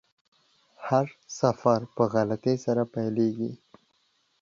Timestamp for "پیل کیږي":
2.93-3.51